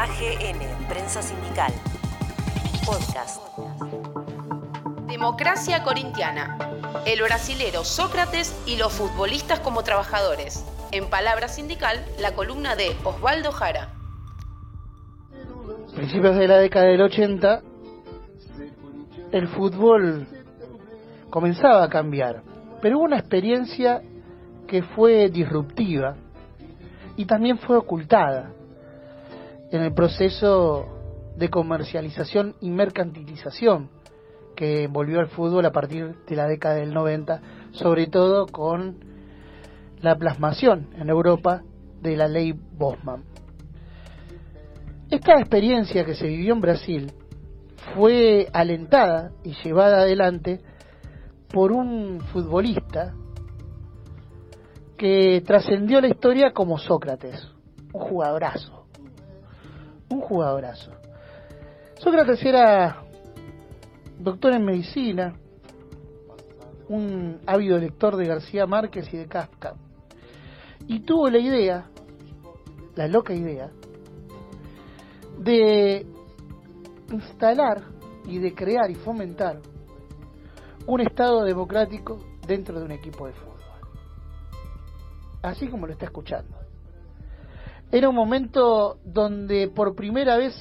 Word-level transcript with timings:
AGN, 0.00 0.88
Prensa 0.88 1.20
Sindical. 1.20 1.70
Podcast. 2.86 3.42
Democracia 5.06 5.82
Corintiana. 5.82 6.56
El 7.04 7.20
brasilero 7.20 7.84
Sócrates 7.84 8.64
y 8.66 8.78
los 8.78 8.94
futbolistas 8.94 9.60
como 9.60 9.82
trabajadores. 9.82 10.64
En 10.90 11.10
palabra 11.10 11.48
sindical, 11.48 12.02
la 12.18 12.34
columna 12.34 12.76
de 12.76 12.96
Osvaldo 13.04 13.52
Jara. 13.52 13.90
Principios 15.94 16.34
de 16.34 16.48
la 16.48 16.56
década 16.56 16.86
del 16.86 17.02
80, 17.02 17.60
el 19.32 19.48
fútbol 19.48 20.26
comenzaba 21.28 21.84
a 21.84 21.90
cambiar, 21.90 22.42
pero 22.80 22.96
hubo 22.96 23.04
una 23.04 23.18
experiencia 23.18 24.00
que 24.66 24.82
fue 24.82 25.28
disruptiva 25.28 26.16
y 27.18 27.26
también 27.26 27.58
fue 27.58 27.76
ocultada 27.76 28.54
en 29.70 29.82
el 29.82 29.94
proceso 29.94 30.86
de 31.36 31.48
comercialización 31.48 32.56
y 32.60 32.70
mercantilización 32.70 33.90
que 34.56 34.84
envolvió 34.84 35.20
al 35.20 35.28
fútbol 35.28 35.64
a 35.64 35.72
partir 35.72 36.16
de 36.26 36.36
la 36.36 36.46
década 36.46 36.74
del 36.74 36.92
90, 36.92 37.40
sobre 37.72 38.06
todo 38.08 38.46
con 38.46 38.98
la 40.00 40.16
plasmación 40.16 40.88
en 40.96 41.08
Europa 41.08 41.62
de 42.02 42.16
la 42.16 42.28
ley 42.28 42.52
Bosman. 42.52 43.24
Esta 45.10 45.38
experiencia 45.40 46.04
que 46.04 46.14
se 46.14 46.26
vivió 46.26 46.54
en 46.54 46.60
Brasil 46.60 47.12
fue 47.94 48.48
alentada 48.52 49.32
y 49.44 49.54
llevada 49.64 50.02
adelante 50.02 50.60
por 51.52 51.72
un 51.72 52.20
futbolista 52.32 53.14
que 54.96 55.42
trascendió 55.46 56.00
la 56.00 56.08
historia 56.08 56.52
como 56.52 56.78
Sócrates, 56.78 57.48
un 57.92 58.00
jugadorazo, 58.02 58.79
un 60.10 60.20
jugadorazo. 60.20 60.92
Sócrates 61.98 62.44
era 62.44 63.02
doctor 64.18 64.52
en 64.52 64.64
medicina, 64.64 65.34
un 66.88 67.40
ávido 67.46 67.78
lector 67.78 68.16
de 68.16 68.26
García 68.26 68.66
Márquez 68.66 69.12
y 69.12 69.16
de 69.16 69.26
Kafka, 69.26 69.74
y 70.86 71.00
tuvo 71.00 71.28
la 71.28 71.38
idea, 71.38 71.90
la 72.96 73.06
loca 73.06 73.32
idea, 73.32 73.70
de 75.38 76.06
instalar 77.10 77.82
y 78.26 78.38
de 78.38 78.54
crear 78.54 78.90
y 78.90 78.94
fomentar 78.96 79.60
un 80.86 81.00
Estado 81.00 81.44
democrático 81.44 82.18
dentro 82.46 82.78
de 82.78 82.84
un 82.84 82.92
equipo 82.92 83.26
de 83.26 83.32
fútbol. 83.32 83.60
Así 85.42 85.68
como 85.68 85.86
lo 85.86 85.92
está 85.92 86.06
escuchando. 86.06 86.59
Era 87.92 88.08
un 88.08 88.14
momento 88.14 88.98
donde 89.04 89.68
por 89.68 89.96
primera 89.96 90.36
vez, 90.36 90.54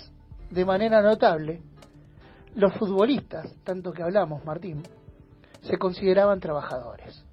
de 0.50 0.66
manera 0.66 1.02
notable, 1.02 1.62
los 2.56 2.74
futbolistas, 2.74 3.54
tanto 3.64 3.92
que 3.92 4.02
hablamos, 4.02 4.44
Martín, 4.44 4.82
se 5.62 5.78
consideraban 5.78 6.40
trabajadores. 6.40 7.24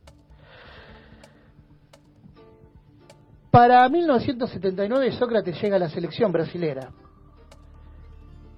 Para 3.51 3.89
1979 3.89 5.13
Sócrates 5.13 5.61
llega 5.63 5.77
a 5.77 5.79
la 5.79 5.89
selección 5.89 6.31
brasilera 6.31 6.91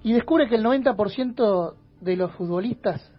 y 0.03 0.11
descubre 0.11 0.49
que 0.49 0.55
el 0.55 0.65
90% 0.65 1.73
de 2.01 2.15
los 2.17 2.33
futbolistas 2.33 3.09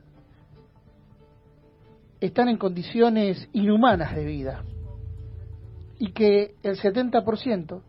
están 2.21 2.51
en 2.51 2.59
condiciones 2.59 3.49
inhumanas 3.55 4.15
de 4.15 4.25
vida 4.27 4.63
y 5.99 6.13
que 6.13 6.55
el 6.63 6.79
70% 6.79 7.81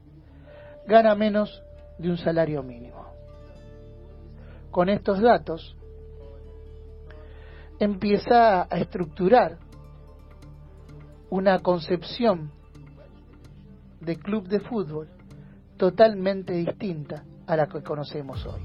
gana 0.88 1.16
menos 1.16 1.64
de 1.98 2.10
un 2.10 2.18
salario 2.18 2.64
mínimo. 2.64 3.06
Con 4.72 4.90
estos 4.90 5.22
datos 5.22 5.76
empieza 7.80 8.64
a 8.64 8.78
estructurar 8.78 9.58
una 11.30 11.60
concepción 11.60 12.52
de 14.00 14.18
club 14.18 14.48
de 14.48 14.60
fútbol 14.60 15.08
totalmente 15.78 16.54
distinta 16.54 17.24
a 17.48 17.56
la 17.56 17.68
que 17.68 17.82
conocemos 17.82 18.46
hoy. 18.46 18.62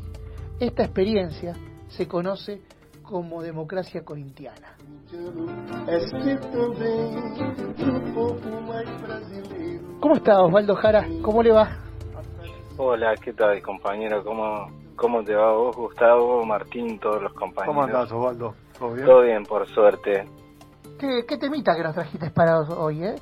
Esta 0.60 0.84
experiencia 0.84 1.54
se 1.88 2.06
conoce 2.06 2.62
como 3.02 3.42
democracia 3.42 4.04
corintiana. 4.04 4.76
¿Cómo 10.00 10.16
está 10.16 10.42
Osvaldo 10.42 10.74
Jara? 10.76 11.06
¿Cómo 11.22 11.42
le 11.42 11.52
va? 11.52 11.85
Hola, 12.78 13.14
¿qué 13.16 13.32
tal 13.32 13.62
compañero? 13.62 14.22
¿Cómo, 14.22 14.70
cómo 14.96 15.24
te 15.24 15.34
va 15.34 15.50
vos, 15.52 15.74
Gustavo, 15.74 16.44
Martín, 16.44 16.98
todos 16.98 17.22
los 17.22 17.32
compañeros? 17.32 17.68
¿Cómo 17.68 17.82
andás, 17.82 18.12
Osvaldo? 18.12 18.54
¿Todo 18.78 18.92
bien? 18.92 19.06
Todo 19.06 19.22
bien, 19.22 19.44
por 19.44 19.66
suerte. 19.68 20.28
¿Qué, 20.98 21.24
qué 21.26 21.38
temita 21.38 21.74
que 21.74 21.82
nos 21.82 21.94
trajiste 21.94 22.30
para 22.30 22.60
hoy, 22.60 23.02
eh? 23.02 23.14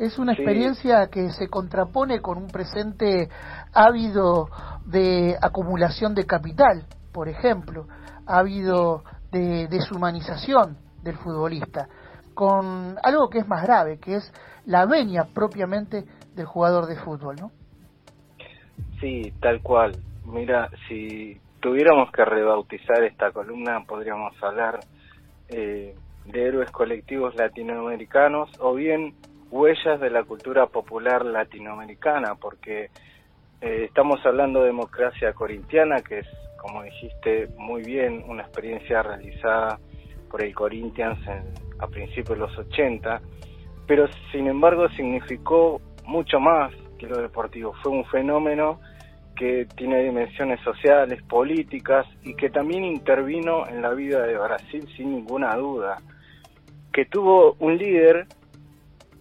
Es 0.00 0.18
una 0.18 0.32
experiencia 0.32 1.06
que 1.06 1.30
se 1.30 1.48
contrapone 1.48 2.20
con 2.20 2.36
un 2.36 2.48
presente 2.48 3.28
ávido 3.72 4.48
de 4.84 5.36
acumulación 5.40 6.12
de 6.16 6.26
capital, 6.26 6.84
por 7.12 7.28
ejemplo. 7.28 7.86
Habido 8.26 9.04
de 9.30 9.68
deshumanización 9.68 10.78
del 11.02 11.16
futbolista, 11.16 11.88
con 12.34 12.96
algo 13.04 13.30
que 13.30 13.38
es 13.38 13.46
más 13.46 13.62
grave, 13.62 14.00
que 14.00 14.16
es 14.16 14.32
la 14.64 14.84
venia 14.84 15.28
propiamente 15.32 16.04
del 16.34 16.46
jugador 16.46 16.86
de 16.86 16.96
fútbol, 16.96 17.36
¿no? 17.36 17.52
Sí, 19.00 19.32
tal 19.40 19.60
cual. 19.60 19.92
Mira, 20.24 20.70
si 20.88 21.38
tuviéramos 21.60 22.10
que 22.12 22.24
rebautizar 22.24 23.02
esta 23.04 23.30
columna, 23.30 23.84
podríamos 23.86 24.32
hablar 24.42 24.80
eh, 25.48 25.94
de 26.24 26.42
héroes 26.42 26.70
colectivos 26.70 27.34
latinoamericanos 27.36 28.50
o 28.60 28.74
bien 28.74 29.14
huellas 29.50 30.00
de 30.00 30.10
la 30.10 30.24
cultura 30.24 30.66
popular 30.66 31.24
latinoamericana, 31.24 32.34
porque 32.34 32.90
eh, 33.60 33.84
estamos 33.84 34.24
hablando 34.24 34.60
de 34.60 34.66
democracia 34.66 35.32
corintiana, 35.32 36.00
que 36.00 36.20
es, 36.20 36.26
como 36.60 36.82
dijiste 36.82 37.48
muy 37.56 37.82
bien, 37.82 38.24
una 38.26 38.42
experiencia 38.42 39.02
realizada 39.02 39.78
por 40.30 40.42
el 40.42 40.54
Corinthians 40.54 41.18
a 41.78 41.86
principios 41.86 42.38
de 42.38 42.46
los 42.46 42.58
80, 42.58 43.20
pero 43.86 44.08
sin 44.32 44.48
embargo 44.48 44.88
significó 44.90 45.80
mucho 46.04 46.40
más 46.40 46.72
que 46.98 47.06
lo 47.06 47.20
deportivo. 47.20 47.74
Fue 47.82 47.92
un 47.92 48.04
fenómeno 48.06 48.80
que 49.36 49.66
tiene 49.76 50.02
dimensiones 50.02 50.60
sociales, 50.60 51.22
políticas 51.22 52.06
y 52.22 52.34
que 52.34 52.50
también 52.50 52.84
intervino 52.84 53.66
en 53.68 53.82
la 53.82 53.90
vida 53.90 54.22
de 54.22 54.38
Brasil 54.38 54.88
sin 54.96 55.12
ninguna 55.12 55.54
duda. 55.56 55.98
Que 56.92 57.04
tuvo 57.04 57.56
un 57.58 57.76
líder 57.76 58.26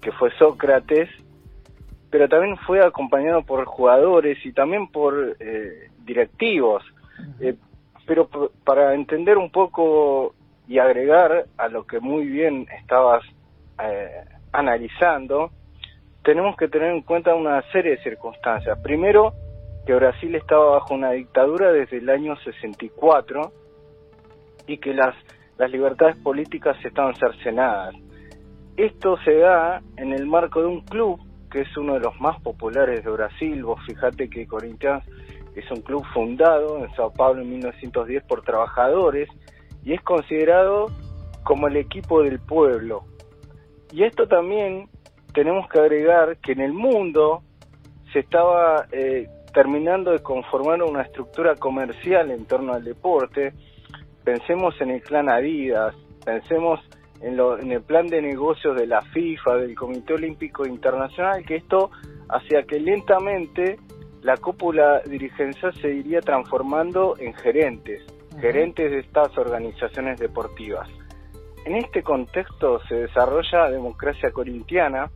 que 0.02 0.12
fue 0.14 0.32
Sócrates, 0.38 1.10
pero 2.10 2.30
también 2.30 2.58
fue 2.66 2.80
acompañado 2.80 3.44
por 3.44 3.66
jugadores 3.66 4.38
y 4.46 4.54
también 4.54 4.88
por 4.88 5.36
eh, 5.40 5.90
directivos. 6.06 6.84
Eh, 7.40 7.56
pero 8.06 8.30
para 8.64 8.94
entender 8.94 9.38
un 9.38 9.52
poco 9.52 10.36
y 10.68 10.80
agregar 10.80 11.46
a 11.58 11.68
lo 11.68 11.86
que 11.86 12.00
muy 12.00 12.26
bien 12.26 12.68
estabas 12.80 13.24
eh, 13.84 14.24
analizando, 14.52 15.52
tenemos 16.26 16.58
que 16.58 16.68
tener 16.68 16.90
en 16.90 17.04
cuenta 17.04 17.36
una 17.36 17.62
serie 17.72 17.92
de 17.92 18.04
circunstancias. 18.04 18.80
Primero, 18.82 19.34
que 19.86 19.94
Brasil 19.94 20.34
estaba 20.34 20.72
bajo 20.72 20.96
una 20.96 21.12
dictadura 21.12 21.72
desde 21.72 21.98
el 21.98 22.10
año 22.10 22.36
64 22.38 23.52
y 24.66 24.80
que 24.80 24.96
las, 24.96 25.16
las 25.60 25.70
libertades 25.70 26.18
políticas 26.18 26.84
estaban 26.84 27.14
cercenadas. 27.16 27.94
Esto 28.76 29.18
se 29.24 29.36
da 29.36 29.84
en 29.98 30.14
el 30.14 30.26
marco 30.26 30.62
de 30.62 30.68
un 30.68 30.82
club 30.82 31.20
que 31.52 31.62
es 31.62 31.78
uno 31.78 31.94
de 31.94 32.00
los 32.00 32.20
más 32.20 32.42
populares 32.42 33.06
de 33.06 33.12
Brasil. 33.12 33.64
Vos 33.64 33.80
fijate 33.86 34.28
que 34.28 34.48
Corinthians 34.48 35.04
es 35.56 35.70
un 35.70 35.82
club 35.82 36.04
fundado 36.12 36.84
en 36.84 36.92
Sao 36.96 37.14
Paulo 37.14 37.44
en 37.44 37.52
1910 37.52 38.24
por 38.24 38.42
trabajadores 38.42 39.30
y 39.84 39.94
es 39.94 40.02
considerado 40.02 40.88
como 41.44 41.68
el 41.68 41.78
equipo 41.78 42.24
del 42.24 42.40
pueblo. 42.40 43.04
Y 43.92 44.04
esto 44.04 44.28
también 44.28 44.90
tenemos 45.36 45.68
que 45.68 45.80
agregar 45.80 46.38
que 46.38 46.54
en 46.54 46.62
el 46.62 46.74
mundo 46.74 47.44
se 48.14 48.20
estaba 48.20 48.88
eh, 48.92 49.28
terminando 49.54 50.12
de 50.12 50.20
conformar 50.20 50.82
una 50.82 51.02
estructura 51.02 51.56
comercial 51.56 52.32
en 52.32 52.46
torno 52.46 52.74
al 52.74 52.84
deporte. 52.84 53.54
Pensemos 54.24 54.80
en 54.80 54.92
el 54.92 55.02
clan 55.02 55.30
Adidas, 55.30 55.94
pensemos 56.24 56.80
en, 57.22 57.36
lo, 57.36 57.60
en 57.60 57.74
el 57.74 57.82
plan 57.82 58.08
de 58.08 58.22
negocios 58.22 58.78
de 58.78 58.88
la 58.88 59.02
FIFA, 59.02 59.58
del 59.58 59.76
Comité 59.76 60.14
Olímpico 60.14 60.66
Internacional, 60.66 61.46
que 61.46 61.58
esto 61.58 61.92
hacía 62.30 62.64
que 62.64 62.80
lentamente 62.80 63.78
la 64.22 64.38
cúpula 64.38 65.02
dirigencial 65.02 65.74
se 65.82 65.94
iría 65.94 66.22
transformando 66.22 67.16
en 67.20 67.34
gerentes, 67.34 68.04
gerentes 68.40 68.90
de 68.90 69.00
estas 69.00 69.38
organizaciones 69.38 70.18
deportivas. 70.18 70.88
En 71.66 71.76
este 71.76 72.04
contexto 72.04 72.80
se 72.88 72.96
desarrolla 72.96 73.70
democracia 73.70 74.32
corintiana, 74.32 75.10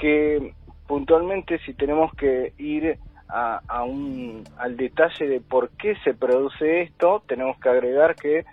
que 0.00 0.52
puntualmente 0.86 1.58
si 1.60 1.74
tenemos 1.74 2.12
que 2.14 2.52
ir 2.58 2.98
a, 3.28 3.84
un, 3.84 4.42
al 4.58 4.76
detalle 4.76 5.28
de 5.28 5.40
por 5.40 5.70
qué 5.76 5.94
se 6.02 6.14
produce 6.14 6.82
esto, 6.82 7.22
tenemos 7.28 7.56
que 7.60 7.68
agregar 7.68 8.16
que, 8.16 8.44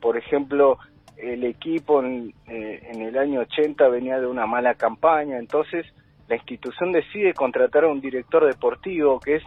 por 0.00 0.16
ejemplo, 0.16 0.78
el 1.16 1.44
equipo 1.44 2.02
en, 2.02 2.34
eh, 2.48 2.90
el 2.92 3.16
año 3.16 3.40
80 3.42 3.86
venía 3.88 4.18
de 4.18 4.26
una 4.26 4.46
mala 4.46 4.74
campaña, 4.74 5.38
entonces 5.38 5.86
la 6.26 6.34
institución 6.34 6.90
decide 6.90 7.32
contratar 7.32 7.84
a 7.84 7.88
un 7.88 8.00
director 8.00 8.44
deportivo 8.44 9.20
que 9.20 9.36
es 9.36 9.42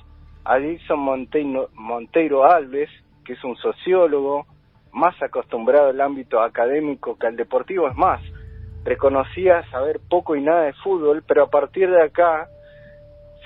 Adilson 0.46 1.00
Monteiro, 1.00 1.70
Monteiro 1.74 2.46
Alves, 2.46 2.90
que 3.26 3.34
es 3.34 3.44
un 3.44 3.58
sociólogo 3.58 4.46
más 4.94 5.22
acostumbrado 5.22 5.90
al 5.90 6.00
ámbito 6.00 6.40
académico 6.40 7.18
que 7.18 7.28
al 7.28 7.36
deportivo, 7.36 7.90
es 7.90 7.96
más, 7.98 8.22
reconocía 8.88 9.70
saber 9.70 10.00
poco 10.10 10.36
y 10.36 10.42
nada 10.42 10.64
de 10.64 10.74
fútbol, 10.74 11.22
pero 11.28 11.44
a 11.44 11.50
partir 11.50 11.90
de 11.90 12.02
acá 12.02 12.48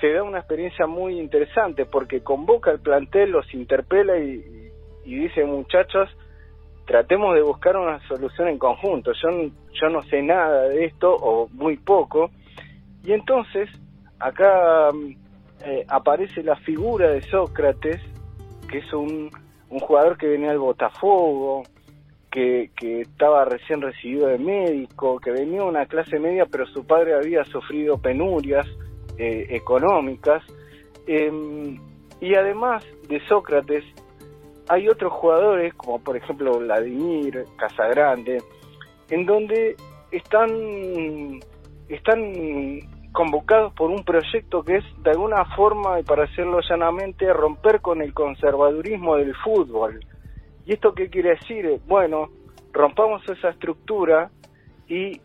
se 0.00 0.12
da 0.12 0.22
una 0.22 0.38
experiencia 0.38 0.86
muy 0.86 1.18
interesante 1.18 1.84
porque 1.84 2.22
convoca 2.22 2.70
al 2.70 2.78
plantel, 2.78 3.32
los 3.32 3.52
interpela 3.52 4.18
y, 4.18 4.70
y 5.04 5.14
dice 5.16 5.44
muchachos, 5.44 6.08
tratemos 6.86 7.34
de 7.34 7.42
buscar 7.42 7.76
una 7.76 7.98
solución 8.06 8.48
en 8.48 8.58
conjunto. 8.58 9.12
Yo, 9.14 9.30
yo 9.72 9.88
no 9.88 10.02
sé 10.02 10.22
nada 10.22 10.68
de 10.68 10.84
esto 10.84 11.12
o 11.12 11.48
muy 11.48 11.76
poco. 11.76 12.30
Y 13.04 13.12
entonces 13.12 13.68
acá 14.20 14.90
eh, 15.64 15.84
aparece 15.88 16.44
la 16.44 16.54
figura 16.56 17.10
de 17.10 17.20
Sócrates, 17.22 18.00
que 18.70 18.78
es 18.78 18.92
un, 18.92 19.28
un 19.70 19.78
jugador 19.80 20.16
que 20.16 20.28
venía 20.28 20.50
del 20.50 20.58
Botafogo, 20.58 21.64
que, 22.32 22.70
estaba 23.02 23.44
recién 23.44 23.82
recibido 23.82 24.26
de 24.26 24.38
médico, 24.38 25.20
que 25.20 25.30
venía 25.30 25.60
de 25.60 25.68
una 25.68 25.86
clase 25.86 26.18
media, 26.18 26.46
pero 26.50 26.66
su 26.66 26.84
padre 26.84 27.14
había 27.14 27.44
sufrido 27.44 27.98
penurias 27.98 28.66
eh, 29.18 29.46
económicas. 29.50 30.42
Em, 31.06 31.78
y 32.20 32.34
además 32.34 32.84
de 33.08 33.20
Sócrates, 33.28 33.84
hay 34.68 34.88
otros 34.88 35.12
jugadores, 35.12 35.74
como 35.74 36.00
por 36.00 36.16
ejemplo 36.16 36.58
Vladimir, 36.58 37.44
Casagrande, 37.56 38.38
en 39.10 39.26
donde 39.26 39.76
están, 40.10 41.40
están 41.88 42.80
convocados 43.12 43.74
por 43.74 43.90
un 43.90 44.04
proyecto 44.04 44.62
que 44.62 44.76
es 44.76 44.84
de 45.02 45.10
alguna 45.10 45.44
forma, 45.56 46.00
y 46.00 46.02
para 46.02 46.22
decirlo 46.22 46.60
llanamente, 46.66 47.30
romper 47.32 47.80
con 47.82 48.00
el 48.00 48.14
conservadurismo 48.14 49.16
del 49.16 49.34
fútbol. 49.36 50.00
¿Y 50.64 50.74
esto 50.74 50.94
qué 50.94 51.08
quiere 51.08 51.30
decir? 51.30 51.80
Bueno, 51.86 52.28
rompamos 52.72 53.28
esa 53.28 53.50
estructura 53.50 54.30
y 54.88 55.20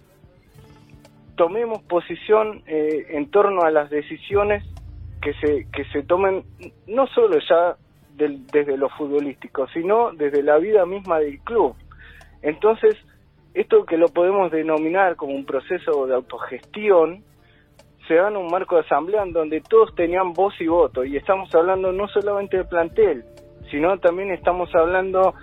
tomemos 1.36 1.82
posición 1.84 2.64
eh, 2.66 3.08
en 3.10 3.30
torno 3.30 3.62
a 3.62 3.72
las 3.72 3.90
decisiones 3.90 4.64
que 5.22 5.34
se, 5.34 5.68
que 5.72 5.86
se 5.92 6.04
tomen, 6.04 6.44
no 6.88 7.08
solo 7.08 7.38
ya 7.48 7.76
desde 8.18 8.78
lo 8.78 8.90
futbolístico, 8.90 9.68
sino 9.68 10.12
desde 10.12 10.42
la 10.42 10.58
vida 10.58 10.86
misma 10.86 11.20
del 11.20 11.40
club. 11.42 11.76
Entonces, 12.42 12.96
esto 13.54 13.86
que 13.86 13.98
lo 13.98 14.08
podemos 14.08 14.52
denominar 14.52 15.16
como 15.16 15.36
un 15.36 15.46
proceso 15.46 16.08
de 16.08 16.16
autogestión, 16.16 17.24
se 18.08 18.16
da 18.16 18.30
en 18.30 18.38
un 18.38 18.48
marco 18.48 18.76
de 18.76 18.82
asamblea 18.82 19.24
en 19.24 19.34
donde 19.34 19.62
todos 19.62 19.94
tenían 19.96 20.34
voz 20.34 20.54
y 20.60 20.68
voto, 20.68 21.04
y 21.04 21.18
estamos 21.18 21.54
hablando 21.54 21.92
no 21.92 22.08
solamente 22.08 22.58
del 22.58 22.68
plantel, 22.68 23.24
sino 23.70 23.98
también 24.00 24.32
estamos 24.32 24.70
hablando, 24.76 25.34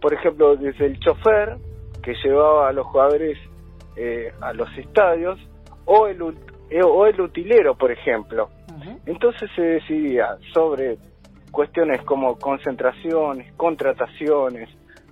por 0.00 0.14
ejemplo, 0.14 0.56
desde 0.56 0.86
el 0.86 0.98
chofer 0.98 1.56
que 2.02 2.14
llevaba 2.22 2.68
a 2.68 2.72
los 2.72 2.86
jugadores 2.86 3.38
eh, 3.96 4.32
a 4.40 4.52
los 4.54 4.68
estadios, 4.78 5.38
o 5.84 6.06
el, 6.06 6.20
eh, 6.70 6.82
o 6.82 7.06
el 7.06 7.20
utilero, 7.20 7.74
por 7.76 7.90
ejemplo. 7.90 8.48
Entonces 9.06 9.50
se 9.54 9.62
decidía 9.62 10.36
sobre 10.54 10.96
cuestiones 11.50 12.02
como 12.02 12.38
concentraciones, 12.38 13.52
contrataciones, 13.54 14.70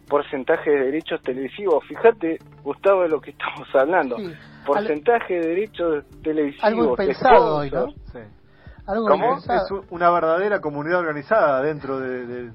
porcentaje 0.09 0.71
de 0.71 0.87
derechos 0.87 1.21
televisivos. 1.23 1.85
Fíjate, 1.87 2.39
Gustavo, 2.63 3.03
de 3.03 3.09
lo 3.09 3.21
que 3.21 3.31
estamos 3.31 3.69
hablando. 3.75 4.17
porcentaje 4.67 5.35
de 5.35 5.49
derechos 5.49 6.05
televisivos. 6.23 6.65
Algo 6.65 6.91
impensado 6.91 7.57
hoy, 7.57 7.71
¿no? 7.71 7.89
Sí. 8.13 8.19
Algo 8.87 9.09
Es 9.37 9.71
una 9.91 10.11
verdadera 10.11 10.61
comunidad 10.61 11.01
organizada 11.01 11.63
dentro 11.63 11.99
del 11.99 12.53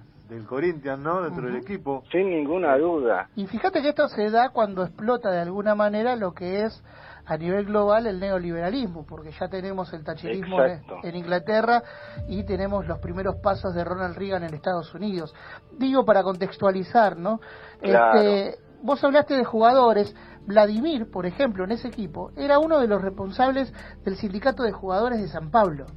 Corinthians, 0.48 1.00
¿no? 1.00 1.22
Dentro 1.22 1.48
del 1.48 1.58
equipo. 1.58 2.04
Sin 2.12 2.30
ninguna 2.30 2.78
duda. 2.78 3.30
Y 3.36 3.48
fíjate 3.48 3.82
que 3.82 3.90
esto 3.90 4.08
se 4.08 4.30
da 4.30 4.50
cuando 4.50 4.84
explota 4.84 5.32
de 5.32 5.40
alguna 5.40 5.76
manera 5.76 6.16
lo 6.16 6.34
que 6.34 6.64
es 6.64 6.84
a 7.26 7.38
nivel 7.38 7.66
global 7.66 8.06
el 8.08 8.20
neoliberalismo, 8.20 9.06
porque 9.06 9.32
ya 9.32 9.48
tenemos 9.48 9.92
el 9.94 10.04
tacherismo 10.04 10.64
en, 10.64 11.16
Inglaterra 11.16 11.82
y 12.28 12.44
tenemos 12.44 12.86
los 12.88 13.00
primeros 13.00 13.38
pasos 13.38 13.74
de 13.74 13.84
Ronald 13.84 14.16
Reagan 14.16 14.44
en 14.44 14.54
Estados 14.54 14.94
Unidos. 14.94 15.34
Digo 15.78 16.06
para 16.06 16.24
contextualizar, 16.24 17.18
¿no? 17.18 17.40
Este, 17.82 18.60
vos 18.82 19.04
hablaste 19.04 19.36
de 19.36 19.44
jugadores. 19.44 20.16
Vladimir, 20.46 21.10
por 21.10 21.26
ejemplo, 21.26 21.64
en 21.64 21.72
ese 21.72 21.88
equipo, 21.88 22.32
era 22.38 22.60
uno 22.60 22.80
de 22.80 22.88
los 22.88 23.02
responsables 23.02 23.74
del 24.04 24.16
sindicato 24.16 24.62
de 24.62 24.72
jugadores 24.72 25.20
de 25.20 25.28
San 25.28 25.50
Pablo. 25.50 25.88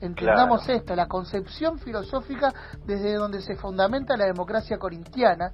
Entendamos 0.00 0.68
esto, 0.68 0.94
la 0.94 1.08
concepción 1.08 1.78
filosófica 1.78 2.52
desde 2.84 3.14
donde 3.14 3.42
se 3.42 3.56
fundamenta 3.56 4.16
la 4.16 4.26
democracia 4.26 4.78
corintiana, 4.78 5.52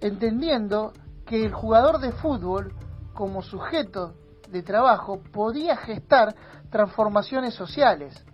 entendiendo 0.00 0.92
que 1.24 1.44
el 1.44 1.52
jugador 1.52 1.98
de 2.00 2.12
fútbol 2.12 2.72
como 3.14 3.42
sujeto 3.42 4.14
de 4.50 4.62
trabajo 4.62 5.20
podía 5.32 5.76
gestar 5.76 6.34
transformaciones 6.70 7.54
sociales 7.54 8.24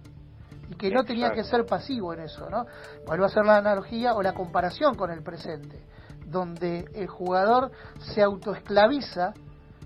y 0.71 0.77
que 0.77 0.91
no 0.91 1.05
tenía 1.05 1.31
que 1.33 1.45
ser 1.45 1.67
pasivo 1.67 2.15
en 2.15 2.21
eso, 2.21 2.49
¿no? 2.49 2.65
Vuelvo 3.07 3.25
a 3.25 3.27
hacer 3.27 3.45
la 3.45 3.57
analogía 3.57 4.15
o 4.15 4.23
la 4.23 4.33
comparación 4.33 4.95
con 4.95 5.11
el 5.11 5.23
presente, 5.23 5.85
donde 6.27 6.87
el 6.95 7.07
jugador 7.07 7.71
se 8.15 8.23
autoesclaviza, 8.23 9.35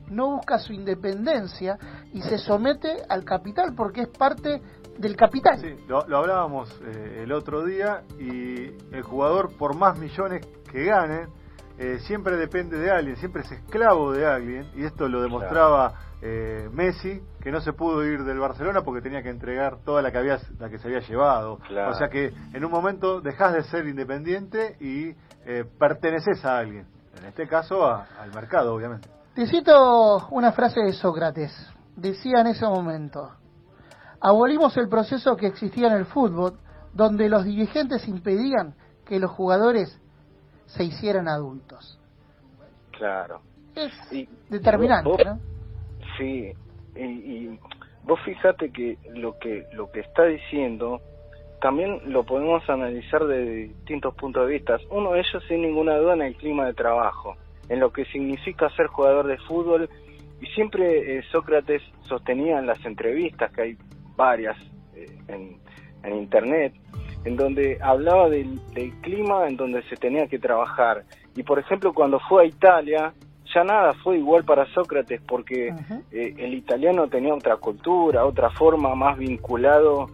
no 0.08 0.36
busca 0.36 0.58
su 0.58 0.72
independencia 0.72 1.78
y 2.12 2.22
se 2.22 2.38
somete 2.38 3.02
al 3.08 3.24
capital 3.24 3.74
porque 3.74 4.02
es 4.02 4.08
parte 4.08 4.62
del 4.98 5.16
capital. 5.16 5.58
Sí, 5.60 5.76
lo, 5.86 6.00
hablábamos 6.00 6.70
eh, 6.82 7.22
el 7.22 7.32
otro 7.32 7.64
día 7.64 8.02
y 8.18 8.72
el 8.92 9.02
jugador 9.02 9.56
por 9.56 9.76
más 9.76 9.98
millones 9.98 10.46
que 10.70 10.84
gane, 10.84 11.28
eh, 11.78 12.00
siempre 12.00 12.36
depende 12.36 12.76
de 12.76 12.90
alguien, 12.90 13.16
siempre 13.16 13.42
es 13.42 13.52
esclavo 13.52 14.12
de 14.12 14.26
alguien, 14.26 14.68
y 14.74 14.84
esto 14.84 15.08
lo 15.08 15.22
demostraba 15.22 15.94
eh, 16.20 16.68
Messi, 16.72 17.22
que 17.40 17.52
no 17.52 17.60
se 17.60 17.72
pudo 17.72 18.04
ir 18.04 18.24
del 18.24 18.40
Barcelona 18.40 18.82
porque 18.82 19.00
tenía 19.00 19.22
que 19.22 19.30
entregar 19.30 19.78
toda 19.84 20.02
la 20.02 20.10
que, 20.10 20.18
había, 20.18 20.38
la 20.58 20.68
que 20.68 20.78
se 20.78 20.88
había 20.88 20.98
llevado. 21.00 21.60
O 21.88 21.94
sea 21.94 22.08
que 22.08 22.32
en 22.52 22.64
un 22.64 22.70
momento 22.72 23.20
dejas 23.20 23.52
de 23.54 23.62
ser 23.62 23.86
independiente 23.86 24.76
y 24.80 25.14
eh, 25.46 25.64
perteneces 25.78 26.44
a 26.44 26.58
alguien, 26.58 26.88
en 27.16 27.26
este 27.26 27.46
caso 27.46 27.86
al 27.86 28.34
mercado, 28.34 28.74
obviamente. 28.74 29.08
Te 29.34 29.46
cito 29.46 30.26
una 30.30 30.50
frase 30.50 30.80
de 30.80 30.92
Sócrates, 30.92 31.52
decía 31.94 32.40
en 32.40 32.48
ese 32.48 32.66
momento, 32.66 33.30
abolimos 34.20 34.76
el 34.76 34.88
proceso 34.88 35.36
que 35.36 35.46
existía 35.46 35.88
en 35.88 35.94
el 35.94 36.06
fútbol, 36.06 36.58
donde 36.92 37.28
los 37.28 37.44
dirigentes 37.44 38.08
impedían 38.08 38.74
que 39.06 39.18
los 39.18 39.30
jugadores 39.30 40.00
se 40.66 40.84
hicieran 40.84 41.28
adultos. 41.28 41.98
Claro. 42.92 43.40
Es 43.74 43.92
determinante, 44.48 45.24
¿no? 45.24 45.38
Sí, 46.16 46.52
y, 46.96 47.58
vos 48.02 48.18
fíjate 48.24 48.70
que 48.72 48.98
lo 49.14 49.38
que 49.38 49.66
lo 49.72 49.90
que 49.92 50.00
está 50.00 50.24
diciendo 50.24 51.00
también 51.60 52.12
lo 52.12 52.24
podemos 52.24 52.68
analizar 52.68 53.24
de 53.26 53.68
distintos 53.68 54.14
puntos 54.14 54.46
de 54.46 54.54
vista. 54.54 54.78
Uno 54.90 55.12
de 55.12 55.20
ellos, 55.20 55.42
sin 55.48 55.62
ninguna 55.62 55.96
duda, 55.96 56.14
en 56.14 56.22
el 56.22 56.36
clima 56.36 56.66
de 56.66 56.74
trabajo, 56.74 57.36
en 57.68 57.80
lo 57.80 57.92
que 57.92 58.04
significa 58.06 58.68
ser 58.70 58.86
jugador 58.86 59.26
de 59.26 59.38
fútbol. 59.38 59.88
Y 60.40 60.46
siempre 60.54 61.18
eh, 61.18 61.22
Sócrates 61.32 61.82
sostenía 62.02 62.58
en 62.58 62.66
las 62.66 62.84
entrevistas, 62.84 63.52
que 63.52 63.62
hay 63.62 63.76
varias 64.18 64.56
eh, 64.94 65.06
en, 65.28 65.56
en 66.02 66.16
Internet, 66.16 66.74
en 67.24 67.36
donde 67.36 67.78
hablaba 67.80 68.28
del, 68.28 68.60
clima 69.00 69.46
en 69.48 69.56
donde 69.56 69.82
se 69.84 69.96
tenía 69.96 70.26
que 70.26 70.38
trabajar. 70.38 71.04
Y 71.36 71.42
por 71.44 71.58
ejemplo, 71.58 71.94
cuando 71.94 72.18
fue 72.28 72.42
a 72.42 72.46
Italia, 72.46 73.14
ya 73.54 73.64
nada 73.64 73.94
fue 74.02 74.18
igual 74.18 74.44
para 74.44 74.66
Sócrates 74.74 75.20
porque 75.26 75.68
eh, 76.10 76.34
el 76.36 76.54
italiano 76.54 77.08
tenía 77.08 77.32
otra 77.32 77.56
cultura, 77.56 78.26
otra 78.26 78.50
forma 78.50 78.94
más 78.94 79.16
vinculado, 79.16 80.08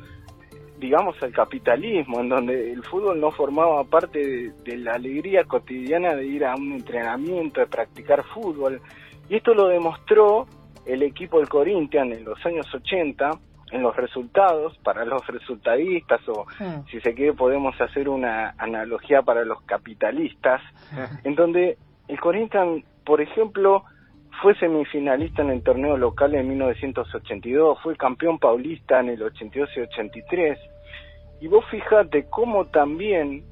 digamos, 0.79 1.21
al 1.23 1.33
capitalismo, 1.33 2.21
en 2.21 2.29
donde 2.29 2.73
el 2.73 2.85
fútbol 2.85 3.19
no 3.19 3.31
formaba 3.31 3.83
parte 3.85 4.19
de, 4.19 4.53
de, 4.65 4.77
la 4.77 4.93
alegría 4.95 5.45
cotidiana 5.45 6.15
de 6.15 6.27
ir 6.27 6.45
a 6.45 6.55
un 6.55 6.73
entrenamiento, 6.73 7.61
de 7.61 7.67
practicar 7.67 8.23
fútbol. 8.35 8.81
Y 9.29 9.37
esto 9.37 9.55
lo 9.55 9.69
demostró 9.69 10.47
el 10.85 11.03
equipo 11.03 11.39
del 11.39 11.49
Corinthians 11.49 12.19
en 12.19 12.25
los 12.25 12.45
años 12.45 12.67
80, 12.73 13.31
en 13.73 13.83
los 13.83 13.97
resultados 13.97 14.77
para 14.79 15.05
los 15.05 15.27
resultadistas 15.27 16.21
o 16.29 16.47
si 16.91 17.01
se 17.01 17.15
quiere 17.15 17.33
podemos 17.33 17.79
hacer 17.81 18.09
una 18.09 18.55
analogía 18.59 19.23
para 19.23 19.45
los 19.45 19.63
capitalistas 19.63 20.61
en 21.25 21.35
donde 21.35 21.79
el 22.09 22.21
Corinthians 22.21 22.85
por 23.05 23.21
ejemplo 23.21 23.85
fue 24.43 24.55
semifinalista 24.57 25.43
en 25.43 25.51
el 25.51 25.63
torneo 25.63 25.97
local 25.97 26.35
en 26.35 26.49
1982 26.49 27.79
fue 27.83 27.97
campeón 27.97 28.39
paulista 28.39 29.01
en 29.01 29.11
el 29.11 29.23
82 29.23 29.71
y 29.77 29.81
83 29.81 30.59
Y 31.41 31.49
vos 31.49 31.65
fijate 31.71 32.27
cómo 32.31 32.67
también 32.67 33.45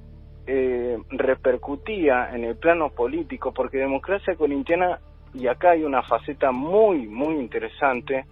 eh, 0.44 0.98
repercutía 1.10 2.34
en 2.34 2.44
el 2.44 2.56
plano 2.56 2.90
político, 2.90 3.52
porque 3.52 3.78
democracia 3.78 4.34
corintiana, 4.34 4.98
y 5.32 5.46
acá 5.46 5.70
hay 5.70 5.84
una 5.84 6.02
faceta 6.02 6.50
muy, 6.50 7.06
muy 7.06 7.36
interesante, 7.36 8.24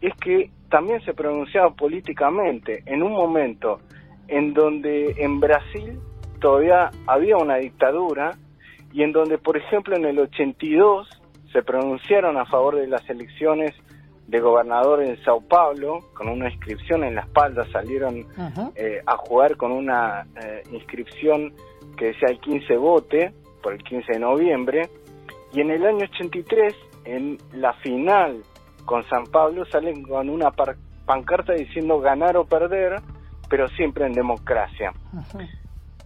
es 0.00 0.14
que 0.16 0.50
también 0.70 1.00
se 1.04 1.14
pronunciaba 1.14 1.70
políticamente 1.74 2.82
en 2.86 3.02
un 3.02 3.12
momento 3.12 3.80
en 4.28 4.54
donde 4.54 5.14
en 5.18 5.40
Brasil 5.40 5.98
todavía 6.40 6.90
había 7.06 7.36
una 7.36 7.56
dictadura 7.56 8.36
y 8.92 9.02
en 9.02 9.12
donde, 9.12 9.38
por 9.38 9.56
ejemplo, 9.56 9.96
en 9.96 10.04
el 10.04 10.18
82 10.18 11.08
se 11.52 11.62
pronunciaron 11.62 12.36
a 12.38 12.46
favor 12.46 12.76
de 12.76 12.86
las 12.86 13.08
elecciones 13.10 13.74
de 14.26 14.38
gobernador 14.38 15.02
en 15.02 15.20
Sao 15.24 15.40
Paulo, 15.40 15.98
con 16.14 16.28
una 16.28 16.48
inscripción 16.48 17.02
en 17.02 17.16
la 17.16 17.22
espalda, 17.22 17.66
salieron 17.72 18.26
eh, 18.76 19.02
a 19.04 19.16
jugar 19.16 19.56
con 19.56 19.72
una 19.72 20.24
eh, 20.40 20.62
inscripción 20.70 21.52
que 21.96 22.06
decía 22.06 22.28
el 22.28 22.38
15 22.38 22.76
vote, 22.76 23.32
por 23.60 23.72
el 23.72 23.82
15 23.82 24.12
de 24.12 24.18
noviembre, 24.20 24.88
y 25.52 25.60
en 25.60 25.70
el 25.70 25.84
año 25.84 26.04
83, 26.04 26.74
en 27.04 27.38
la 27.54 27.72
final 27.74 28.42
con 28.84 29.04
San 29.08 29.24
Pablo, 29.26 29.64
salen 29.66 30.02
con 30.02 30.28
una 30.28 30.50
pancarta 31.06 31.52
diciendo 31.52 32.00
ganar 32.00 32.36
o 32.36 32.44
perder, 32.44 33.00
pero 33.48 33.68
siempre 33.68 34.06
en 34.06 34.12
democracia. 34.12 34.92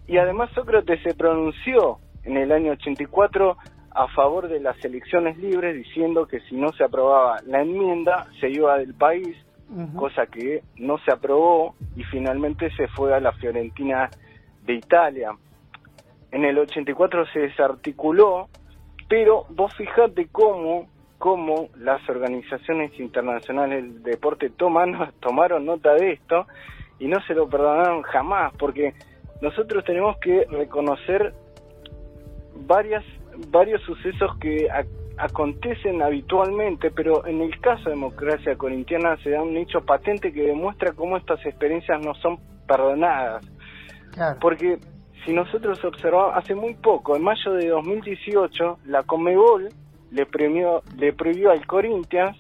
Y 0.07 0.19
además 0.19 0.51
Sócrates 0.55 1.03
se 1.03 1.15
pronunció 1.15 1.99
en 2.25 2.37
el 2.37 2.53
año 2.53 2.73
84 2.73 3.57
a 3.95 4.09
favor 4.09 4.49
de 4.49 4.61
las 4.61 4.83
elecciones 4.85 5.39
libres, 5.39 5.77
diciendo 5.77 6.27
que 6.27 6.41
si 6.41 6.57
no 6.57 6.73
se 6.73 6.85
aprobaba 6.85 7.41
la 7.47 7.63
enmienda, 7.63 8.27
se 8.41 8.51
iba 8.51 8.77
del 8.77 8.95
país, 8.95 9.37
cosa 9.97 10.27
que 10.27 10.63
no 10.77 10.99
se 10.99 11.13
aprobó 11.13 11.75
y 11.97 12.05
finalmente 12.05 12.71
se 12.77 12.87
fue 12.89 13.15
a 13.15 13.21
la 13.21 13.33
Fiorentina 13.33 14.11
de 14.65 14.75
Italia. 14.75 15.31
En 16.31 16.45
el 16.45 16.59
84 16.59 17.27
se 17.33 17.41
desarticuló, 17.41 18.49
pero 19.09 19.47
vos 19.51 19.75
fijate 19.77 20.29
cómo, 20.31 20.89
cómo 21.25 21.71
las 21.79 22.07
organizaciones 22.07 23.01
internacionales 23.01 23.83
del 23.83 24.03
deporte 24.03 24.51
toman, 24.51 25.11
tomaron 25.21 25.65
nota 25.65 25.95
de 25.95 26.13
esto 26.13 26.47
y 26.99 27.09
no 27.09 27.19
se 27.23 27.33
lo 27.33 27.49
perdonaron 27.49 28.03
jamás, 28.03 28.53
porque 28.59 28.93
nosotros 29.41 29.83
tenemos 29.87 30.19
que 30.19 30.45
reconocer 30.51 31.33
varias 32.67 33.03
varios 33.49 33.81
sucesos 33.85 34.37
que 34.39 34.69
acontecen 35.17 36.03
habitualmente, 36.03 36.91
pero 36.91 37.27
en 37.27 37.41
el 37.41 37.59
caso 37.59 37.85
de 37.85 37.93
democracia 37.93 38.55
corintiana 38.57 39.17
se 39.23 39.31
da 39.31 39.43
un 39.43 39.57
hecho 39.57 39.81
patente 39.81 40.31
que 40.31 40.43
demuestra 40.43 40.93
cómo 40.93 41.17
estas 41.17 41.45
experiencias 41.47 42.05
no 42.05 42.15
son 42.17 42.39
perdonadas. 42.69 43.47
Porque 44.43 44.79
si 45.25 45.33
nosotros 45.33 45.83
observamos, 45.87 46.37
hace 46.37 46.55
muy 46.55 46.75
poco, 46.75 47.17
en 47.17 47.23
mayo 47.23 47.55
de 47.55 47.69
2018, 47.69 48.81
la 48.85 49.03
Comebol 49.05 49.71
le, 50.15 50.27
premió, 50.27 50.83
le 50.97 51.13
prohibió 51.13 51.51
al 51.51 51.67
Corinthians 51.67 52.37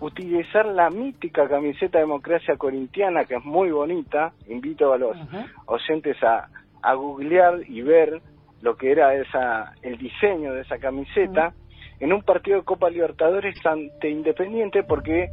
utilizar 0.00 0.66
la 0.66 0.90
mítica 0.90 1.48
camiseta 1.48 1.98
democracia 1.98 2.56
corintiana, 2.56 3.24
que 3.24 3.36
es 3.36 3.44
muy 3.44 3.70
bonita. 3.70 4.32
Invito 4.48 4.92
a 4.92 4.98
los 4.98 5.16
oyentes 5.64 6.22
a, 6.22 6.48
a 6.82 6.94
googlear 6.94 7.60
y 7.66 7.80
ver 7.80 8.20
lo 8.60 8.76
que 8.76 8.92
era 8.92 9.14
esa 9.14 9.74
el 9.82 9.96
diseño 9.96 10.52
de 10.52 10.62
esa 10.62 10.78
camiseta 10.78 11.54
en 12.00 12.12
un 12.12 12.22
partido 12.22 12.58
de 12.58 12.64
Copa 12.64 12.90
Libertadores 12.90 13.54
ante 13.64 14.10
Independiente 14.10 14.82
porque 14.82 15.30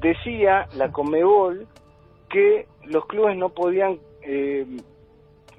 decía 0.00 0.66
la 0.76 0.92
Comebol 0.92 1.66
que 2.28 2.66
los 2.84 3.06
clubes 3.06 3.36
no 3.36 3.50
podían 3.50 3.98
eh, 4.22 4.66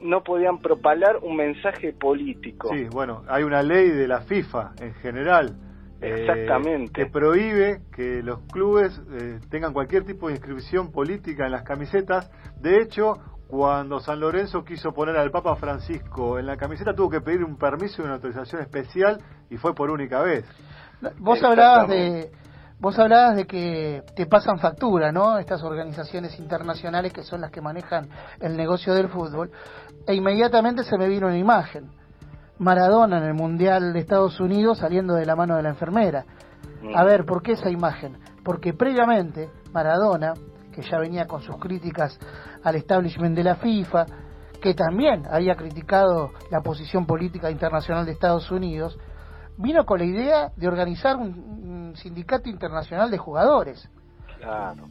no 0.03 0.23
podían 0.23 0.59
propalar 0.59 1.17
un 1.21 1.35
mensaje 1.35 1.93
político. 1.93 2.69
Sí, 2.73 2.85
bueno, 2.91 3.23
hay 3.27 3.43
una 3.43 3.61
ley 3.63 3.89
de 3.89 4.07
la 4.07 4.21
FIFA 4.21 4.73
en 4.79 4.93
general 4.95 5.55
eh, 6.01 6.17
Exactamente. 6.19 6.91
que 6.91 7.09
prohíbe 7.09 7.81
que 7.95 8.21
los 8.21 8.41
clubes 8.51 9.01
eh, 9.11 9.39
tengan 9.49 9.73
cualquier 9.73 10.03
tipo 10.03 10.27
de 10.27 10.33
inscripción 10.33 10.91
política 10.91 11.45
en 11.45 11.51
las 11.51 11.63
camisetas. 11.63 12.29
De 12.59 12.81
hecho, 12.81 13.15
cuando 13.47 13.99
San 13.99 14.19
Lorenzo 14.19 14.65
quiso 14.65 14.93
poner 14.93 15.15
al 15.15 15.31
Papa 15.31 15.55
Francisco 15.55 16.39
en 16.39 16.47
la 16.47 16.57
camiseta, 16.57 16.93
tuvo 16.93 17.09
que 17.09 17.21
pedir 17.21 17.43
un 17.43 17.57
permiso 17.57 18.01
y 18.01 18.05
una 18.05 18.15
autorización 18.15 18.61
especial 18.61 19.21
y 19.49 19.57
fue 19.57 19.73
por 19.73 19.89
única 19.91 20.21
vez. 20.21 20.45
Vos 21.19 21.43
hablabas 21.43 21.87
de 21.87 22.31
vos 22.79 22.97
hablabas 22.99 23.35
de 23.35 23.45
que 23.45 24.03
te 24.15 24.25
pasan 24.25 24.59
factura, 24.59 25.11
¿no? 25.11 25.37
Estas 25.37 25.63
organizaciones 25.63 26.37
internacionales 26.39 27.13
que 27.13 27.23
son 27.23 27.41
las 27.41 27.51
que 27.51 27.61
manejan 27.61 28.09
el 28.39 28.57
negocio 28.57 28.93
del 28.93 29.09
fútbol. 29.09 29.51
E 30.07 30.13
inmediatamente 30.13 30.83
se 30.83 30.97
me 30.97 31.07
vino 31.07 31.27
una 31.27 31.37
imagen. 31.37 31.91
Maradona 32.59 33.17
en 33.17 33.23
el 33.23 33.33
Mundial 33.33 33.93
de 33.93 33.99
Estados 33.99 34.39
Unidos 34.39 34.79
saliendo 34.79 35.15
de 35.15 35.25
la 35.25 35.35
mano 35.35 35.55
de 35.55 35.63
la 35.63 35.69
enfermera. 35.69 36.25
A 36.95 37.03
ver, 37.03 37.25
¿por 37.25 37.41
qué 37.41 37.53
esa 37.53 37.69
imagen? 37.69 38.17
Porque 38.43 38.73
previamente 38.73 39.49
Maradona 39.71 40.33
que 40.73 40.81
ya 40.81 40.97
venía 40.97 41.25
con 41.25 41.41
sus 41.41 41.55
críticas 41.57 42.19
al 42.63 42.75
establishment 42.75 43.35
de 43.35 43.43
la 43.43 43.55
FIFA, 43.55 44.05
que 44.61 44.73
también 44.73 45.23
había 45.29 45.55
criticado 45.55 46.31
la 46.49 46.61
posición 46.61 47.05
política 47.05 47.49
internacional 47.49 48.05
de 48.05 48.11
Estados 48.11 48.49
Unidos, 48.51 48.97
vino 49.57 49.85
con 49.85 49.99
la 49.99 50.05
idea 50.05 50.51
de 50.55 50.67
organizar 50.67 51.15
un, 51.17 51.63
sindicato 51.95 52.49
internacional 52.49 53.09
de 53.11 53.17
jugadores. 53.17 53.89
Claro. 54.39 54.87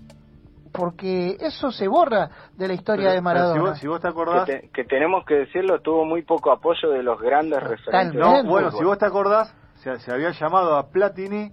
Porque 0.73 1.37
eso 1.41 1.71
se 1.71 1.87
borra 1.87 2.31
de 2.57 2.69
la 2.69 2.75
historia 2.75 3.13
de 3.13 3.21
Maradona. 3.21 3.75
Si 3.75 3.87
vos, 3.87 4.01
te 4.01 4.09
acordás... 4.09 4.49
Que, 4.73 4.85
tenemos 4.85 5.25
que 5.27 5.35
decirlo, 5.35 5.81
tuvo 5.81 6.05
muy 6.07 6.23
poco 6.23 6.51
apoyo 6.51 6.91
de 6.91 7.03
los 7.03 7.21
grandes 7.21 7.63
referentes. 7.63 8.19
No, 8.19 8.43
bueno, 8.45 8.71
si 8.71 8.83
vos 8.83 8.97
te 8.97 9.05
acordás, 9.05 9.55
se, 9.77 9.99
se 10.01 10.13
había 10.13 10.31
llamado 10.31 10.77
a 10.77 10.89
Platini 10.89 11.53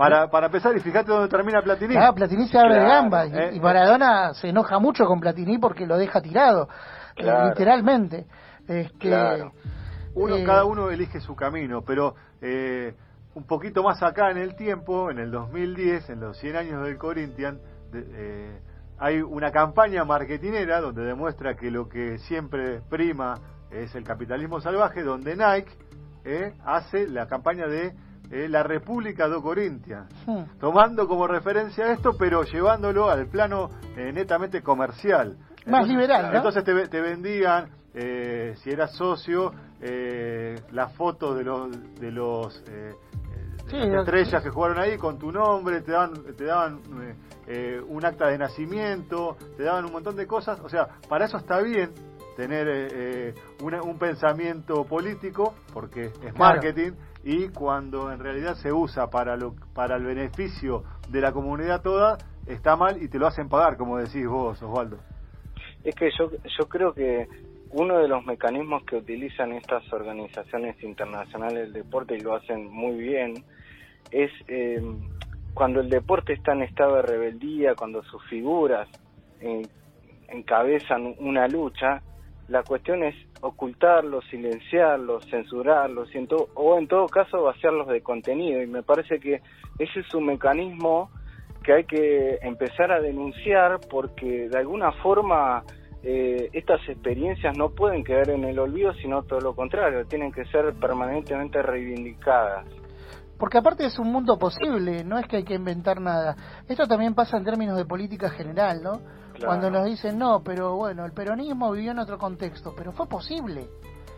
para, 0.00 0.30
para 0.30 0.46
empezar, 0.46 0.74
y 0.74 0.80
fíjate 0.80 1.10
dónde 1.10 1.28
termina 1.28 1.60
Platini. 1.60 1.94
Ah, 1.98 2.14
Platini 2.14 2.48
se 2.48 2.58
abre 2.58 2.76
de 2.76 2.84
gamba. 2.86 3.26
Y, 3.26 3.36
eh. 3.36 3.60
Maradona 3.60 4.32
se 4.32 4.48
enoja 4.48 4.78
mucho 4.78 5.04
con 5.04 5.20
Platini 5.20 5.58
porque 5.58 5.84
lo 5.84 5.98
deja 5.98 6.22
tirado. 6.22 6.70
Eh, 7.16 7.30
literalmente. 7.48 8.26
Es 8.66 8.90
que, 8.92 9.10
uno, 10.14 10.36
eh, 10.36 10.44
cada 10.44 10.64
uno 10.64 10.90
elige 10.90 11.20
su 11.20 11.36
camino, 11.36 11.82
pero 11.82 12.14
un 13.34 13.44
poquito 13.44 13.82
más 13.82 14.02
acá 14.02 14.30
en 14.30 14.38
el 14.38 14.56
tiempo, 14.56 15.10
en 15.10 15.18
el 15.18 15.30
2010, 15.30 16.10
en 16.10 16.20
los 16.20 16.38
100 16.38 16.56
años 16.56 16.84
del 16.84 16.98
Corinthians, 16.98 17.60
hay 18.98 19.20
una 19.22 19.50
campaña 19.50 20.04
marketinera 20.04 20.80
donde 20.80 21.04
demuestra 21.04 21.54
que 21.56 21.70
lo 21.70 21.88
que 21.88 22.18
siempre 22.18 22.80
prima 22.88 23.38
es 23.70 23.94
el 23.94 24.04
capitalismo 24.04 24.60
salvaje, 24.60 25.02
donde 25.02 25.36
Nike 25.36 25.72
hace 26.64 27.08
la 27.08 27.26
campaña 27.26 27.66
de 27.66 27.94
eh, 28.30 28.48
la 28.48 28.62
República 28.62 29.28
de 29.28 29.42
Corintia, 29.42 30.06
tomando 30.60 31.08
como 31.08 31.26
referencia 31.26 31.90
esto, 31.90 32.12
pero 32.16 32.44
llevándolo 32.44 33.10
al 33.10 33.26
plano 33.26 33.70
eh, 33.96 34.12
netamente 34.12 34.62
comercial. 34.62 35.36
Más 35.66 35.88
liberal, 35.88 36.30
¿no? 36.30 36.36
Entonces 36.36 36.62
te, 36.62 36.86
te 36.86 37.00
vendían, 37.00 37.70
eh, 37.92 38.54
si 38.58 38.70
eras 38.70 38.92
socio, 38.92 39.52
las 40.70 40.92
fotos 40.94 41.38
de 41.38 41.42
los, 41.42 41.94
de 41.98 42.12
los 42.12 42.62
estrellas 43.72 44.42
que 44.42 44.50
jugaron 44.50 44.78
ahí 44.78 44.96
con 44.96 45.18
tu 45.18 45.32
nombre, 45.32 45.80
te 45.82 45.92
daban, 45.92 46.12
te 46.36 46.44
daban 46.44 46.80
un 47.88 48.04
acta 48.04 48.28
de 48.28 48.38
nacimiento, 48.38 49.36
te 49.56 49.64
daban 49.64 49.84
un 49.84 49.92
montón 49.92 50.16
de 50.16 50.26
cosas. 50.26 50.60
O 50.60 50.68
sea, 50.68 50.88
para 51.08 51.26
eso 51.26 51.36
está 51.36 51.60
bien 51.60 51.90
tener 52.36 53.34
un 53.60 53.98
pensamiento 53.98 54.84
político, 54.84 55.54
porque 55.72 56.12
es 56.24 56.38
marketing 56.38 56.92
y 57.24 57.48
cuando 57.48 58.10
en 58.10 58.18
realidad 58.18 58.54
se 58.54 58.72
usa 58.72 59.08
para, 59.08 59.36
lo, 59.36 59.54
para 59.74 59.96
el 59.96 60.04
beneficio 60.04 60.84
de 61.08 61.20
la 61.20 61.32
comunidad 61.32 61.82
toda, 61.82 62.16
está 62.46 62.76
mal 62.76 63.02
y 63.02 63.08
te 63.08 63.18
lo 63.18 63.26
hacen 63.26 63.48
pagar, 63.48 63.76
como 63.76 63.98
decís 63.98 64.26
vos, 64.26 64.62
Osvaldo. 64.62 64.98
Es 65.84 65.94
que 65.94 66.10
yo, 66.18 66.30
yo 66.30 66.68
creo 66.68 66.92
que 66.92 67.26
uno 67.72 67.98
de 67.98 68.08
los 68.08 68.24
mecanismos 68.24 68.84
que 68.84 68.96
utilizan 68.96 69.52
estas 69.52 69.90
organizaciones 69.92 70.82
internacionales 70.82 71.72
del 71.72 71.72
deporte 71.72 72.16
y 72.16 72.20
lo 72.20 72.34
hacen 72.34 72.66
muy 72.66 72.96
bien 72.96 73.44
es 74.10 74.30
eh, 74.48 74.82
cuando 75.54 75.80
el 75.80 75.88
deporte 75.88 76.32
está 76.32 76.52
en 76.52 76.62
estado 76.62 76.96
de 76.96 77.02
rebeldía, 77.02 77.74
cuando 77.74 78.02
sus 78.04 78.22
figuras 78.28 78.88
eh, 79.40 79.62
encabezan 80.28 81.14
una 81.18 81.46
lucha, 81.48 82.02
la 82.48 82.62
cuestión 82.64 83.04
es 83.04 83.14
ocultarlos, 83.42 84.24
silenciarlos, 84.28 85.24
censurarlos 85.30 86.10
o 86.54 86.78
en 86.78 86.88
todo 86.88 87.06
caso 87.06 87.42
vaciarlos 87.42 87.86
de 87.88 88.02
contenido. 88.02 88.60
Y 88.60 88.66
me 88.66 88.82
parece 88.82 89.20
que 89.20 89.40
ese 89.78 90.00
es 90.00 90.14
un 90.14 90.26
mecanismo 90.26 91.10
que 91.62 91.72
hay 91.72 91.84
que 91.84 92.38
empezar 92.42 92.90
a 92.90 93.00
denunciar 93.00 93.78
porque 93.88 94.48
de 94.48 94.58
alguna 94.58 94.92
forma 94.92 95.62
eh, 96.02 96.48
estas 96.52 96.80
experiencias 96.88 97.56
no 97.56 97.70
pueden 97.70 98.04
quedar 98.04 98.30
en 98.30 98.44
el 98.44 98.58
olvido, 98.58 98.92
sino 98.94 99.22
todo 99.22 99.40
lo 99.40 99.54
contrario, 99.54 100.06
tienen 100.06 100.32
que 100.32 100.44
ser 100.46 100.74
permanentemente 100.74 101.60
reivindicadas. 101.62 102.66
Porque 103.38 103.58
aparte 103.58 103.86
es 103.86 103.98
un 103.98 104.12
mundo 104.12 104.38
posible, 104.38 105.02
no 105.04 105.18
es 105.18 105.26
que 105.26 105.38
hay 105.38 105.44
que 105.44 105.54
inventar 105.54 106.00
nada. 106.00 106.36
Esto 106.68 106.86
también 106.86 107.14
pasa 107.14 107.38
en 107.38 107.44
términos 107.44 107.76
de 107.76 107.86
política 107.86 108.28
general, 108.28 108.82
¿no? 108.82 109.00
Cuando 109.42 109.70
nos 109.70 109.86
dicen, 109.86 110.18
no, 110.18 110.42
pero 110.42 110.76
bueno, 110.76 111.06
el 111.06 111.12
peronismo 111.12 111.72
vivió 111.72 111.92
en 111.92 111.98
otro 111.98 112.18
contexto, 112.18 112.74
pero 112.76 112.92
fue 112.92 113.08
posible. 113.08 113.68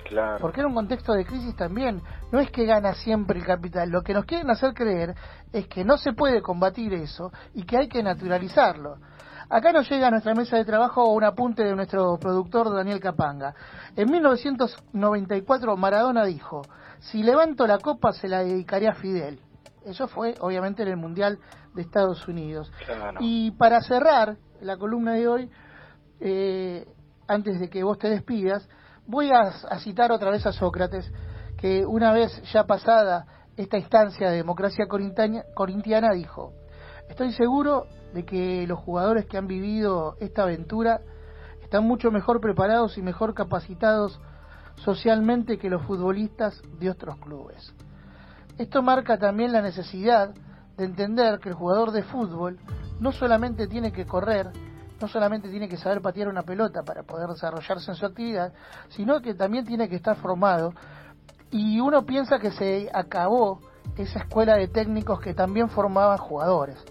Claro. 0.09 0.39
Porque 0.41 0.61
era 0.61 0.69
un 0.69 0.75
contexto 0.75 1.13
de 1.13 1.25
crisis 1.25 1.55
también. 1.55 2.03
No 2.33 2.41
es 2.41 2.51
que 2.51 2.67
gana 2.67 2.95
siempre 2.95 3.39
el 3.39 3.47
capital. 3.47 3.89
Lo 3.91 4.03
que 4.03 4.13
nos 4.13 4.25
quieren 4.25 4.51
hacer 4.51 4.75
creer 4.75 5.15
es 5.53 5.69
que 5.69 5.85
no 5.85 5.97
se 5.97 6.13
puede 6.13 6.43
combatir 6.43 6.93
eso 6.93 7.31
y 7.55 7.63
que 7.63 7.79
hay 7.79 7.89
que 7.89 8.03
naturalizarlo. 8.03 8.97
Acá 9.53 9.71
nos 9.71 9.87
llega 9.91 10.07
a 10.07 10.11
nuestra 10.11 10.35
mesa 10.35 10.57
de 10.57 10.65
trabajo 10.65 11.13
un 11.13 11.25
apunte 11.25 11.63
de 11.63 11.77
nuestro 11.77 12.17
productor 12.19 12.75
Daniel 12.75 13.01
Capanga. 13.01 13.55
En 13.95 14.11
1994 14.11 15.77
Maradona 15.77 16.25
dijo, 16.25 16.63
si 17.01 17.23
levanto 17.23 17.67
la 17.67 17.77
copa 17.77 18.15
se 18.15 18.29
la 18.29 18.43
dedicaré 18.43 18.89
a 18.89 18.95
Fidel. 18.95 19.41
Eso 19.85 20.09
fue 20.09 20.37
obviamente 20.41 20.85
en 20.85 20.89
el 20.89 20.97
Mundial 20.97 21.39
de 21.75 21.83
Estados 21.83 22.27
Unidos. 22.27 22.73
Claro. 22.87 23.19
Y 23.21 23.51
para 23.51 23.83
cerrar 23.83 24.39
la 24.63 24.79
columna 24.79 25.13
de 25.13 25.29
hoy, 25.29 25.51
eh, 26.21 26.87
antes 27.29 27.61
de 27.61 27.69
que 27.69 27.83
vos 27.83 27.99
te 27.99 28.09
despidas, 28.09 28.67
voy 29.07 29.29
a, 29.33 29.53
a 29.69 29.79
citar 29.81 30.13
otra 30.13 30.31
vez 30.31 30.47
a 30.47 30.53
Sócrates, 30.53 31.13
que 31.59 31.85
una 31.85 32.11
vez 32.15 32.41
ya 32.55 32.65
pasada 32.65 33.27
esta 33.59 33.77
instancia 33.77 34.31
de 34.31 34.37
democracia 34.37 34.87
corintiana, 34.89 35.43
corintiana 35.55 36.15
dijo, 36.15 36.55
estoy 37.13 37.33
seguro 37.33 37.89
de 38.15 38.25
que 38.25 38.67
los 38.67 38.79
jugadores 38.79 39.27
que 39.27 39.37
han 39.37 39.47
vivido 39.47 40.17
esta 40.19 40.45
aventura 40.45 41.03
están 41.63 41.85
mucho 41.85 42.11
mejor 42.11 42.41
preparados 42.41 42.97
y 42.97 43.03
mejor 43.03 43.35
capacitados 43.35 44.19
socialmente 44.77 45.59
que 45.59 45.69
los 45.69 45.83
futbolistas 45.83 46.63
de 46.81 46.89
otros 46.89 47.19
clubes. 47.19 47.75
Esto 48.57 48.83
marca 48.83 49.19
también 49.19 49.53
la 49.53 49.61
necesidad 49.61 50.35
de 50.79 50.85
entender 50.85 51.39
que 51.39 51.51
el 51.51 51.55
jugador 51.55 51.93
de 51.93 52.03
fútbol 52.03 52.59
no 52.99 53.13
solamente 53.13 53.67
tiene 53.67 53.93
que 53.93 54.07
correr, 54.07 54.51
no 54.99 55.07
solamente 55.07 55.51
tiene 55.51 55.69
que 55.69 55.77
saber 55.77 56.01
patear 56.01 56.29
una 56.29 56.45
pelota 56.45 56.83
para 56.83 57.03
poder 57.03 57.29
desarrollarse 57.29 57.91
en 57.91 57.97
su 57.97 58.07
actividad, 58.07 58.55
sino 58.89 59.21
que 59.21 59.35
también 59.35 59.67
tiene 59.67 59.87
que 59.87 59.97
estar 59.97 60.17
formado. 60.17 60.73
Y 61.51 61.79
uno 61.79 62.07
piensa 62.07 62.39
que 62.39 62.53
se 62.53 62.89
acabó 62.95 63.61
esa 63.99 64.21
escuela 64.21 64.57
de 64.57 64.69
técnicos 64.69 65.21
que 65.21 65.35
también 65.35 65.69
formaban 65.69 66.17
jugadores. 66.17 66.83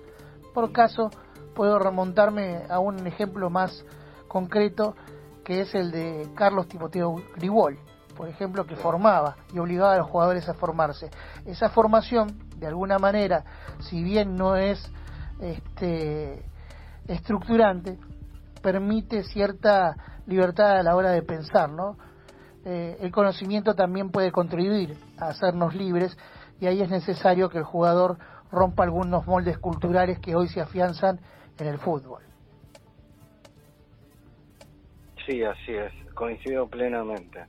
Por 0.53 0.71
caso, 0.71 1.09
puedo 1.55 1.79
remontarme 1.79 2.63
a 2.69 2.79
un 2.79 3.05
ejemplo 3.07 3.49
más 3.49 3.85
concreto, 4.27 4.95
que 5.43 5.61
es 5.61 5.73
el 5.75 5.91
de 5.91 6.29
Carlos 6.35 6.67
Timoteo 6.67 7.15
Gribol, 7.35 7.77
por 8.15 8.27
ejemplo, 8.27 8.65
que 8.65 8.75
formaba 8.75 9.35
y 9.53 9.59
obligaba 9.59 9.93
a 9.93 9.97
los 9.97 10.09
jugadores 10.09 10.47
a 10.47 10.53
formarse. 10.53 11.09
Esa 11.45 11.69
formación, 11.69 12.39
de 12.57 12.67
alguna 12.67 12.99
manera, 12.99 13.43
si 13.79 14.03
bien 14.03 14.35
no 14.35 14.55
es 14.55 14.91
este, 15.39 16.45
estructurante, 17.07 17.97
permite 18.61 19.23
cierta 19.23 19.95
libertad 20.27 20.77
a 20.77 20.83
la 20.83 20.95
hora 20.95 21.11
de 21.11 21.23
pensar, 21.23 21.69
¿no? 21.69 21.97
Eh, 22.63 22.97
el 23.01 23.11
conocimiento 23.11 23.73
también 23.73 24.11
puede 24.11 24.31
contribuir 24.31 24.95
a 25.17 25.29
hacernos 25.29 25.73
libres 25.73 26.15
y 26.59 26.67
ahí 26.67 26.81
es 26.81 26.89
necesario 26.89 27.49
que 27.49 27.57
el 27.57 27.63
jugador 27.63 28.19
rompa 28.51 28.83
algunos 28.83 29.25
moldes 29.25 29.57
culturales 29.57 30.19
que 30.19 30.35
hoy 30.35 30.47
se 30.47 30.61
afianzan 30.61 31.19
en 31.57 31.67
el 31.67 31.77
fútbol. 31.77 32.23
Sí, 35.25 35.43
así 35.43 35.73
es, 35.73 35.93
coincido 36.13 36.67
plenamente. 36.67 37.45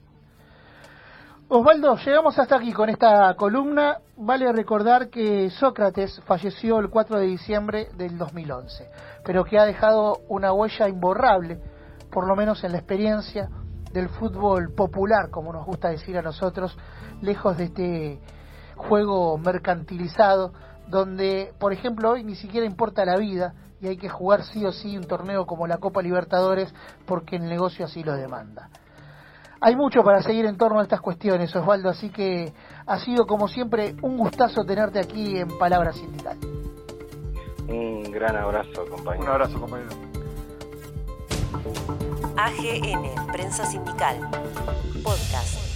Osvaldo, 1.49 1.97
llegamos 1.97 2.39
hasta 2.39 2.57
aquí 2.57 2.73
con 2.73 2.89
esta 2.89 3.35
columna. 3.35 3.99
Vale 4.17 4.51
recordar 4.53 5.11
que 5.11 5.51
Sócrates 5.51 6.23
falleció 6.25 6.79
el 6.79 6.89
4 6.89 7.19
de 7.19 7.27
diciembre 7.27 7.89
del 7.95 8.17
2011, 8.17 8.89
pero 9.25 9.45
que 9.45 9.59
ha 9.59 9.65
dejado 9.65 10.21
una 10.29 10.53
huella 10.53 10.89
imborrable, 10.89 11.61
por 12.11 12.27
lo 12.27 12.37
menos 12.37 12.65
en 12.65 12.73
la 12.73 12.79
experiencia 12.79 13.51
del 13.93 14.09
fútbol 14.09 14.73
popular, 14.75 15.29
como 15.31 15.53
nos 15.53 15.67
gusta 15.67 15.91
decir 15.91 16.17
a 16.17 16.23
nosotros, 16.23 16.75
lejos 17.21 17.59
de 17.59 17.65
este 17.65 18.21
juego 18.77 19.37
mercantilizado, 19.37 20.55
donde, 20.93 21.55
por 21.59 21.73
ejemplo, 21.73 22.11
hoy 22.11 22.23
ni 22.23 22.37
siquiera 22.37 22.67
importa 22.67 23.07
la 23.07 23.17
vida 23.17 23.55
y 23.81 23.89
hay 23.89 23.97
que 23.97 24.11
jugar 24.11 24.45
sí 24.45 24.63
o 24.65 24.73
sí 24.73 24.95
un 24.95 25.05
torneo 25.05 25.47
como 25.47 25.67
la 25.67 25.79
Copa 25.79 26.03
Libertadores 26.03 26.73
porque 27.07 27.37
el 27.37 27.49
negocio 27.49 27.87
así 27.87 28.05
lo 28.05 28.13
demanda. 28.13 28.69
Hay 29.63 29.75
mucho 29.75 30.03
para 30.03 30.23
seguir 30.23 30.45
en 30.45 30.59
torno 30.59 30.81
a 30.81 30.83
estas 30.83 31.01
cuestiones, 31.01 31.55
Osvaldo, 31.57 31.89
así 31.89 32.11
que 32.11 32.53
ha 32.85 32.99
sido 32.99 33.27
como 33.27 33.49
siempre 33.49 33.97
un 34.03 34.19
gustazo 34.19 34.65
tenerte 34.65 35.01
aquí 35.01 35.39
en 35.39 35.49
Palabra 35.59 35.93
Sindical. 35.93 36.37
Un 37.69 38.03
gran 38.13 38.37
abrazo, 38.37 38.85
compañero. 38.91 39.25
Un 39.25 39.31
abrazo, 39.31 39.61
compañero. 39.61 39.91
AGN, 42.37 43.33
Prensa 43.33 43.65
Sindical, 43.65 44.19
Podcast. 45.03 45.72